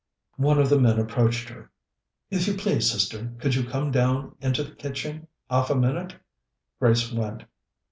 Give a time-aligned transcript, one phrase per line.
[0.39, 1.69] One of the men approached her.
[2.31, 6.15] "If you please, Sister, could you come down into the kitching 'alf a minute?"
[6.79, 7.43] Grace went.